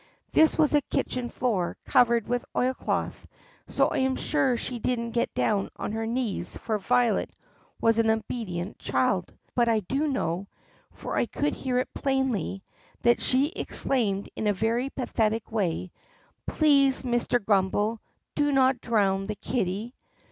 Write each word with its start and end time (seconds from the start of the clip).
This 0.31 0.57
was 0.57 0.73
a 0.73 0.81
kitchen 0.81 1.29
floor, 1.29 1.77
covered 1.85 2.27
with 2.27 2.43
oilcloth, 2.55 3.27
so 3.67 3.89
I 3.89 3.99
am 3.99 4.15
sure 4.15 4.57
she 4.57 4.79
did 4.79 4.99
n't 4.99 5.13
get 5.13 5.31
down 5.35 5.69
on 5.75 5.91
her 5.91 6.07
knees, 6.07 6.57
for 6.57 6.79
Violet 6.79 7.31
was 7.79 7.99
an 7.99 8.09
obedient 8.09 8.79
child. 8.79 9.31
But 9.53 9.69
I 9.69 9.81
do 9.81 10.07
know— 10.07 10.47
for 10.91 11.15
I 11.17 11.27
could 11.27 11.53
hear 11.53 11.77
it 11.77 11.93
plainly— 11.93 12.63
that 13.03 13.21
she 13.21 13.49
exclaimed 13.49 14.27
in 14.35 14.47
a 14.47 14.53
very 14.53 14.89
pathetic 14.89 15.51
way, 15.51 15.91
"Please, 16.47 17.03
Mr. 17.03 17.39
Grummbel, 17.39 17.99
do 18.33 18.51
not 18.51 18.81
drown 18.81 19.27
the 19.27 19.35
kitty!" 19.35 19.93